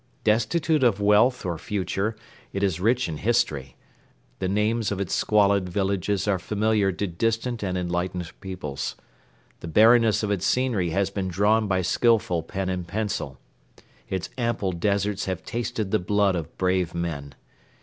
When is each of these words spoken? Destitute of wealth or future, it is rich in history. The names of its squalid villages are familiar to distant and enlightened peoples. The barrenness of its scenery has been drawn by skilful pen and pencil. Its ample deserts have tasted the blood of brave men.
Destitute 0.23 0.81
of 0.81 0.99
wealth 0.99 1.45
or 1.45 1.59
future, 1.59 2.15
it 2.53 2.63
is 2.63 2.79
rich 2.79 3.07
in 3.07 3.17
history. 3.17 3.75
The 4.39 4.47
names 4.47 4.91
of 4.91 4.99
its 4.99 5.13
squalid 5.13 5.69
villages 5.69 6.27
are 6.27 6.39
familiar 6.39 6.91
to 6.91 7.05
distant 7.05 7.61
and 7.61 7.77
enlightened 7.77 8.31
peoples. 8.41 8.95
The 9.59 9.67
barrenness 9.67 10.23
of 10.23 10.31
its 10.31 10.47
scenery 10.47 10.89
has 10.89 11.11
been 11.11 11.27
drawn 11.27 11.67
by 11.67 11.83
skilful 11.83 12.41
pen 12.41 12.67
and 12.67 12.87
pencil. 12.87 13.37
Its 14.09 14.31
ample 14.39 14.71
deserts 14.71 15.25
have 15.25 15.45
tasted 15.45 15.91
the 15.91 15.99
blood 15.99 16.35
of 16.35 16.57
brave 16.57 16.95
men. 16.95 17.35